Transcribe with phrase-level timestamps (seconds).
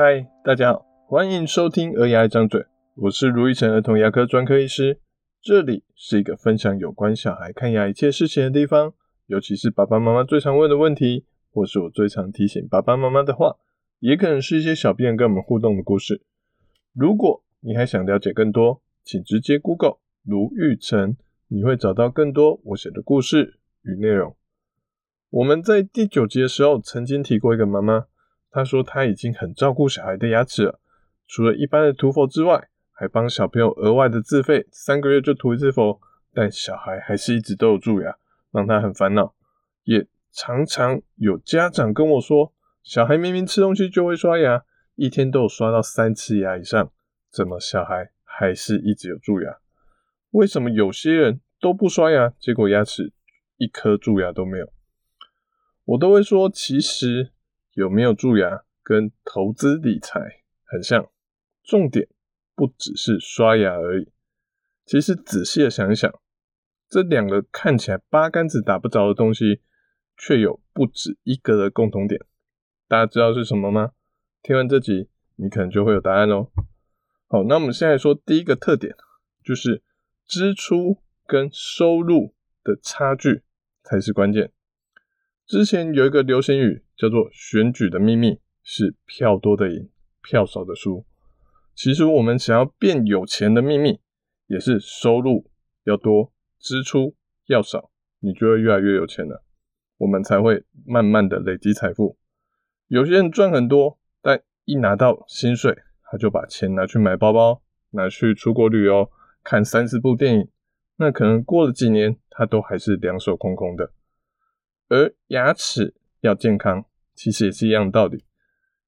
[0.00, 2.60] 嗨，大家好，欢迎收听《儿牙一张嘴》，
[2.94, 5.00] 我是卢玉成儿童牙科专科医师，
[5.42, 8.94] 这里是一个分享有关小孩看牙一切事情的地方，
[9.26, 13.56] 尤其是爸爸妈妈最常问的问题，或是我最常提醒爸爸妈妈的话，
[13.98, 16.22] 也可能是一些小病人跟我们互动的故事。
[16.94, 21.16] 如果你还想了解更多，请直接 Google 卢玉成，
[21.48, 24.36] 你会找到更多我写的故事与内容。
[25.30, 28.06] 我们在第九集的时候曾经提过一个妈妈。
[28.50, 30.80] 他说他已经很照顾小孩的牙齿了，
[31.26, 36.00] 除了一般的涂氟之外，还帮小朋友额外的自费三个月就涂一次氟，
[36.32, 38.16] 但小孩还是一直都有蛀牙，
[38.50, 39.34] 让他很烦恼。
[39.84, 42.52] 也常常有家长跟我说，
[42.82, 46.90] 小孩明明吃东西就会刷牙，一天都有刷到三次牙以上，
[47.30, 49.58] 怎么小孩还是一直有蛀牙？
[50.30, 53.12] 为什么有些人都不刷牙，结果牙齿
[53.58, 54.72] 一颗蛀牙都没有？
[55.84, 57.32] 我都会说，其实。
[57.78, 61.08] 有没有蛀牙跟投资理财很像，
[61.62, 62.08] 重点
[62.56, 64.10] 不只是刷牙而已。
[64.84, 66.12] 其实仔细的想一想，
[66.88, 69.60] 这两个看起来八竿子打不着的东西，
[70.16, 72.20] 却有不止一个的共同点。
[72.88, 73.92] 大家知道是什么吗？
[74.42, 76.50] 听完这集，你可能就会有答案喽。
[77.28, 78.92] 好，那我们现在说第一个特点，
[79.44, 79.84] 就是
[80.26, 82.34] 支出跟收入
[82.64, 83.44] 的差距
[83.84, 84.50] 才是关键。
[85.48, 89.88] 之前有一个流行语叫做“选举的秘密是票多的赢，
[90.22, 91.06] 票少的输”。
[91.74, 93.98] 其实我们想要变有钱的秘密，
[94.46, 95.50] 也是收入
[95.84, 97.14] 要多，支出
[97.46, 97.90] 要少，
[98.20, 99.42] 你就会越来越有钱了。
[99.96, 102.18] 我们才会慢慢的累积财富。
[102.88, 107.62] 有些人赚很多，但一拿到薪水，他就把钱拿去买包包，
[107.92, 109.10] 拿去出国旅游，
[109.42, 110.48] 看三四部电影。
[110.96, 113.92] 那可能过了几年，他都还是两手空空的。
[114.88, 116.84] 而牙齿要健康，
[117.14, 118.24] 其实也是一样的道理。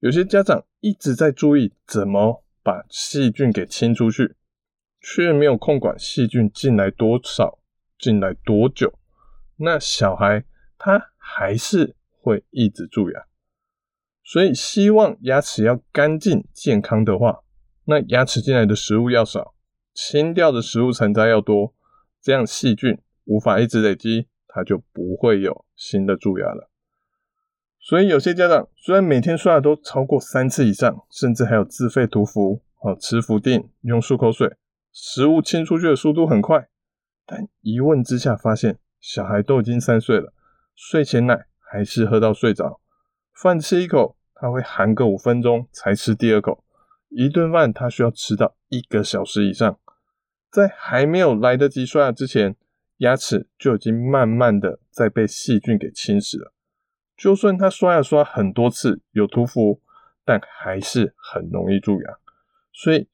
[0.00, 4.36] 有些家长一直在注意怎么把细菌给清出去，
[5.00, 7.58] 却没有控管细菌进来多少、
[7.98, 8.98] 进来多久，
[9.56, 10.44] 那小孩
[10.78, 13.26] 他还是会一直蛀牙。
[14.22, 17.40] 所以，希望牙齿要干净健康的话，
[17.86, 19.54] 那牙齿进来的食物要少，
[19.94, 21.74] 清掉的食物残渣要多，
[22.20, 24.28] 这样细菌无法一直累积。
[24.58, 26.68] 他就不会有新的蛀牙了。
[27.78, 34.56] 所以有些家长虽然每天刷牙都超过三次以上，甚至还有自费涂氟、啊吃氟定、用漱口水，
[34.92, 36.68] 食物清出去的速度很快，
[37.24, 40.32] 但一问之下发现小孩都已经三岁了，
[40.74, 42.80] 睡前奶还是喝到睡着，
[43.32, 46.64] 饭吃一口他会含个五分钟才吃第二口，
[47.10, 49.78] 一顿饭他需要吃到一个小时以上，
[50.50, 52.56] 在还没有来得及刷牙之前。
[52.98, 56.52] 牙齿就已经慢慢的在被细菌给侵蚀了，
[57.16, 59.80] 就算他刷牙刷很多次，有涂氟，
[60.24, 62.18] 但还是很容易蛀牙。
[62.72, 63.08] 所以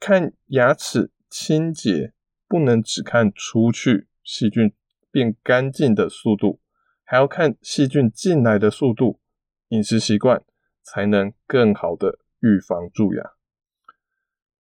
[0.00, 2.14] 看牙齿清洁，
[2.46, 4.72] 不能只看出去细菌
[5.10, 6.60] 变干净的速度，
[7.04, 9.20] 还要看细菌进来的速度，
[9.68, 10.42] 饮食习惯
[10.82, 13.32] 才能更好的预防蛀牙。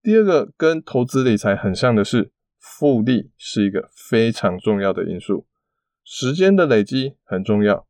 [0.00, 2.30] 第二个跟投资理财很像的是。
[2.62, 5.46] 复利是一个非常重要的因素，
[6.04, 7.88] 时间的累积很重要。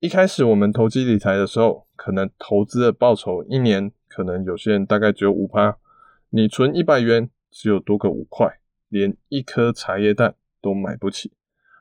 [0.00, 5.78] 一开始我们投机理财的时候，可能投资的报酬一年，可能有些人大概只有五趴，
[6.30, 8.58] 你存一百元，只有多个五块，
[8.88, 11.32] 连一颗茶叶蛋都买不起，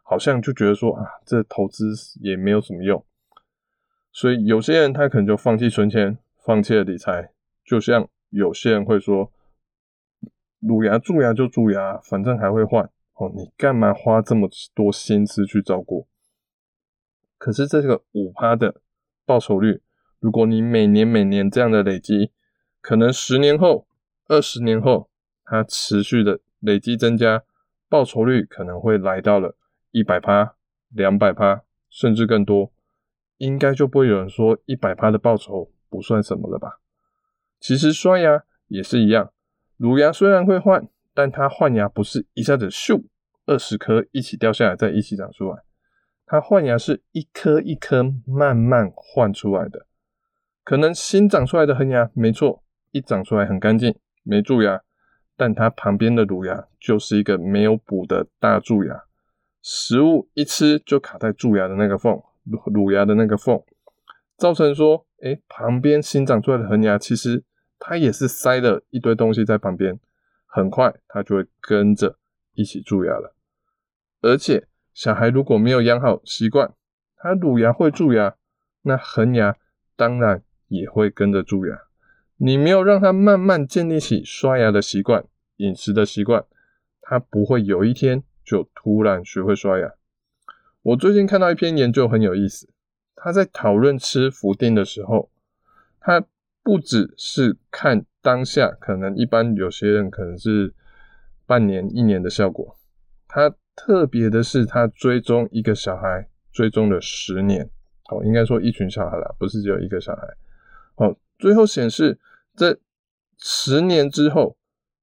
[0.03, 3.03] 好像就觉得说啊，这投资也没有什么用。
[4.11, 7.31] 所以有些人他可能就放弃存钱，放弃了理财，
[7.65, 9.31] 就像有些人会说。
[10.61, 12.85] 乳牙蛀牙就蛀牙，反正还会换
[13.15, 13.29] 哦。
[13.35, 16.07] 你干嘛花这么多心思去照顾？
[17.37, 18.81] 可是这个五趴的
[19.25, 19.81] 报酬率，
[20.19, 22.31] 如果你每年每年这样的累积，
[22.79, 23.87] 可能十年后、
[24.27, 25.09] 二十年后，
[25.43, 27.43] 它持续的累积增加，
[27.89, 29.57] 报酬率可能会来到了
[29.89, 30.55] 一百趴、
[30.89, 32.71] 两百趴，甚至更多，
[33.37, 36.79] 应该就不会有人说一百趴的报酬不算什么了吧？
[37.59, 39.33] 其实刷牙也是一样。
[39.81, 43.03] 乳牙虽然会换，但它换牙不是一下子咻，
[43.47, 45.57] 二十颗一起掉下来再一起长出来，
[46.27, 49.87] 它换牙是一颗一颗慢慢换出来的。
[50.63, 54.79] 可能新长出来的恒牙没错，一长出来很干净，没蛀牙，
[55.35, 59.05] 但它旁边的乳牙就是一个没有补的大蛀牙，
[59.63, 63.59] 食物一吃就卡在蛀牙的那个缝，乳乳牙的那个缝，
[64.37, 67.43] 造成说，哎，旁边新长出来的恒牙其实。
[67.83, 69.99] 他也是塞了一堆东西在旁边，
[70.45, 72.19] 很快他就会跟着
[72.53, 73.35] 一起蛀牙了。
[74.21, 76.75] 而且小孩如果没有养好习惯，
[77.17, 78.35] 他乳牙会蛀牙，
[78.83, 79.57] 那恒牙
[79.95, 81.81] 当然也会跟着蛀牙。
[82.37, 85.25] 你没有让他慢慢建立起刷牙的习惯、
[85.57, 86.45] 饮食的习惯，
[87.01, 89.91] 他不会有一天就突然学会刷牙。
[90.83, 92.69] 我最近看到一篇研究很有意思，
[93.15, 95.31] 他在讨论吃福丁的时候，
[95.99, 96.23] 他
[96.63, 100.73] 不只是看当下，可能一般有些人可能是
[101.45, 102.77] 半年、一年的效果，
[103.27, 107.69] 他特别的是他追踪一个小孩，追踪了十年，
[108.09, 110.27] 哦，应该说一群小孩啦，不是只有一个小孩，
[110.95, 112.19] 哦，最后显示。
[112.53, 112.77] 这
[113.37, 114.57] 十年之后，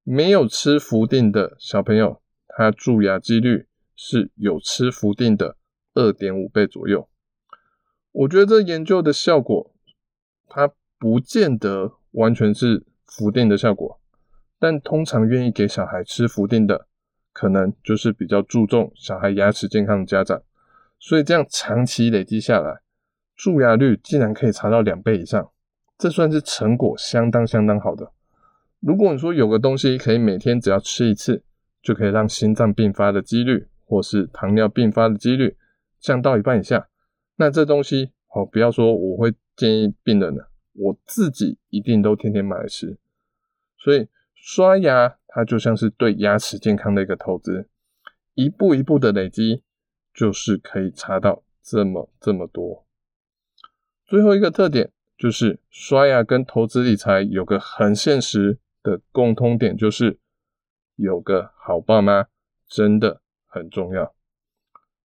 [0.04, 3.66] 没有吃福定的小朋友，他蛀牙几率
[3.96, 5.56] 是有吃福定的
[5.94, 7.08] 二点五倍左右。
[8.12, 9.74] 我觉得这研究的效果，
[10.46, 14.00] 它不见得完全是福定的效果，
[14.58, 16.86] 但通常愿意给小孩吃福定的，
[17.32, 20.42] 可能就是比较注重小孩牙齿健康的家长。
[20.98, 22.80] 所以这样长期累积下来，
[23.36, 25.50] 蛀牙率竟然可以查到两倍以上。
[25.96, 28.12] 这算是成果相当相当好的。
[28.80, 31.42] 如果你说有个东西可以每天只要吃一次，
[31.82, 35.56] 就可以让心脏病发的几率或是糖尿病发的几率
[36.00, 36.88] 降到一半以下，
[37.36, 40.47] 那这东西哦，不要说我会建议病人了，
[40.78, 42.96] 我自己一定都天天买来吃。
[43.76, 47.68] 所以刷牙它就像是对牙齿健康的一个投资，
[48.34, 49.62] 一步一步的累积，
[50.14, 52.86] 就是可以查到这么这么多。
[54.06, 54.90] 最后一个特点。
[55.18, 60.20] 就是刷牙跟投资理财有个很现实的共通点，就是
[60.94, 62.28] 有个好爸妈
[62.68, 64.14] 真的很重要。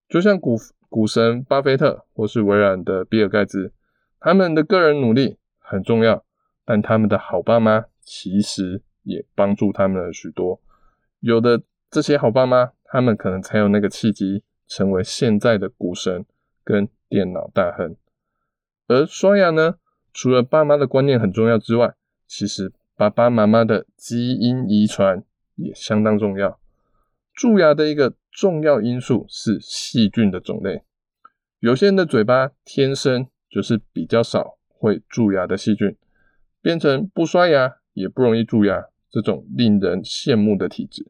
[0.07, 0.55] 就像股
[0.87, 3.73] 股神巴菲特或是微软的比尔盖茨，
[4.19, 5.39] 他们的个人努力
[5.73, 6.23] 很重要，
[6.63, 10.61] 但他们的好爸妈其实也帮助他们了许多。
[11.19, 16.25] 有的这些好爸妈，他们可能才有那个契机，成为现在的股神
[16.63, 17.95] 跟电脑大亨。
[18.87, 19.75] 而刷牙呢？
[20.13, 21.95] 除了爸妈的观念很重要之外，
[22.27, 25.23] 其实爸爸妈妈的基因遗传
[25.55, 26.59] 也相当重要。
[27.33, 30.83] 蛀牙的一个重要因素是细菌的种类。
[31.59, 35.95] 有些人的嘴巴天生就是比较少会蛀牙的细菌，
[36.62, 41.09] 变成不刷牙也不容易蛀牙，这种令人羡慕的体质。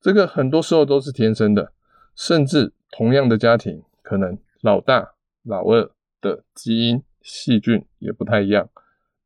[0.00, 1.74] 这个很多时候都是天生的，
[2.14, 5.12] 甚至同样的家庭，可能老大、
[5.42, 5.90] 老二
[6.22, 7.02] 的基因。
[7.22, 8.70] 细菌也不太一样，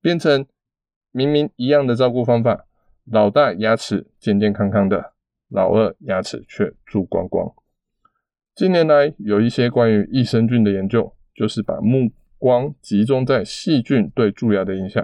[0.03, 0.45] 变成
[1.13, 2.67] 明明一样的照顾方法，
[3.05, 5.13] 老大牙齿健健康康的，
[5.49, 7.55] 老二牙齿却蛀光光。
[8.53, 12.11] 近年来有一些关于益生菌的研究，就是把目
[12.45, 15.03] 光集中在细菌对蛀牙的影响。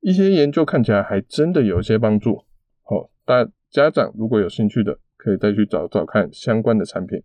[0.00, 2.44] 一些研究看起来还真的有一些帮助。
[2.82, 7.22] 好，大家长如果有兴趣的，可以再去找找看相关的产品，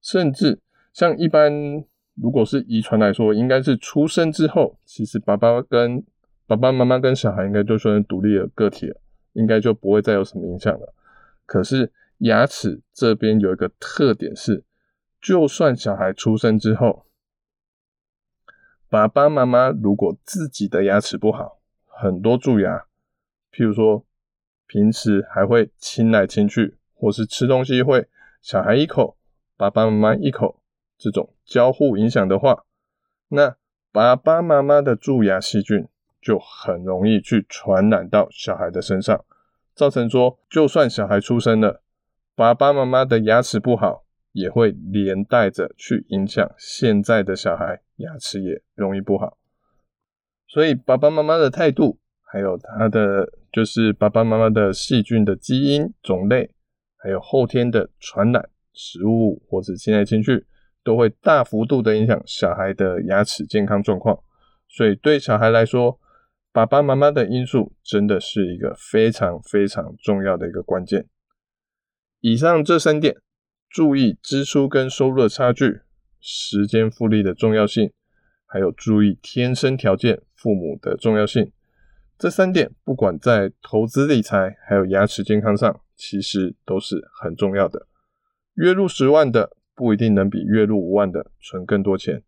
[0.00, 0.60] 甚至
[0.92, 1.52] 像一般。
[2.14, 6.04] 如果是遗传来说，应该是出生之后，其实爸爸跟
[6.46, 9.00] 爸爸妈妈跟小孩应该就算是独立的个体了，
[9.32, 10.94] 应该就不会再有什么影响了。
[11.44, 14.64] 可是牙齿这边有一个特点是，
[15.20, 17.06] 就算小孩出生之后，
[18.90, 22.86] 爸爸妈妈如果自己的牙齿不好，很多蛀牙，
[23.52, 24.06] 譬如说
[24.66, 28.08] 平时还会亲来亲去，或是吃东西会
[28.40, 29.18] 小孩一口，
[29.58, 30.62] 爸爸妈妈一口。
[30.96, 32.64] 这种交互影响的话，
[33.28, 33.56] 那
[33.92, 35.86] 爸爸妈妈的蛀牙细菌
[36.20, 39.24] 就很容易去传染到小孩的身上，
[39.74, 41.82] 造成说，就算小孩出生了，
[42.34, 49.38] 爸爸妈妈的牙齿不好，也会连带着去影响现在的小孩牙齿也容易不好。
[50.46, 56.50] 所以爸爸妈妈的态度，还有他的就是爸爸妈妈的细菌的基因种类，
[56.96, 60.46] 还有后天的传染食物或者亲来亲去。
[60.84, 64.18] 都会大幅度的影响小孩的牙齿健康状况，
[64.68, 66.00] 所以对小孩来说，
[66.50, 71.06] 爸爸妈妈的因素真的是一个非常非常重要的一个关键。
[72.20, 73.14] 以上这三点，
[73.70, 75.80] 注意支出跟收入的差距，
[76.20, 77.92] 时间复利的重要性，
[78.46, 81.52] 还有注意天生条件父母的重要性，
[82.18, 87.86] 这三点不管在投资理财还有牙齿健康上，其实都是很重要的。
[88.54, 89.52] 月入十万的。
[89.78, 92.24] 不一定能比月入五万的存更多钱。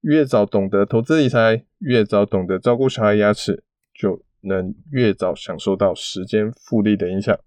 [0.00, 3.62] 越早懂得投资理财，越早懂得照顾小孩牙齿，
[3.94, 7.38] 就能越早享受到时间复利的影响。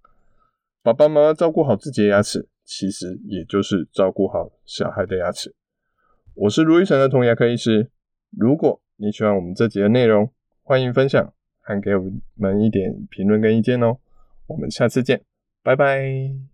[0.82, 5.54] 爸爸妈妈照顾好自己的牙齿，其实也就是照顾好小孩的牙齿。
[6.36, 7.92] 我是卢玉成的童牙科医师。
[8.32, 10.32] 如果你喜欢我们这集的内容，
[10.64, 13.98] 欢迎分享，还给我们一点评论跟意见哦。
[14.48, 15.24] 我们下次见，
[15.62, 16.53] 拜拜。